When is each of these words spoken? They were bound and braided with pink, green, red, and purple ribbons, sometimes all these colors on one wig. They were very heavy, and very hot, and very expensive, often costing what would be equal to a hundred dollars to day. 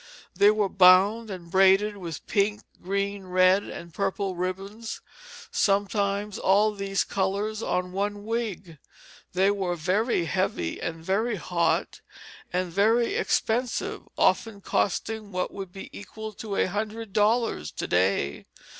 They 0.33 0.49
were 0.49 0.67
bound 0.67 1.29
and 1.29 1.51
braided 1.51 1.95
with 1.95 2.25
pink, 2.25 2.63
green, 2.81 3.27
red, 3.27 3.61
and 3.63 3.93
purple 3.93 4.35
ribbons, 4.35 4.99
sometimes 5.51 6.39
all 6.39 6.73
these 6.73 7.03
colors 7.03 7.61
on 7.61 7.91
one 7.91 8.25
wig. 8.25 8.79
They 9.33 9.51
were 9.51 9.75
very 9.75 10.25
heavy, 10.25 10.81
and 10.81 11.05
very 11.05 11.35
hot, 11.35 12.01
and 12.51 12.71
very 12.73 13.13
expensive, 13.13 14.01
often 14.17 14.61
costing 14.61 15.31
what 15.31 15.53
would 15.53 15.71
be 15.71 15.95
equal 15.95 16.33
to 16.33 16.55
a 16.55 16.65
hundred 16.65 17.13
dollars 17.13 17.69
to 17.73 17.85
day. 17.85 18.47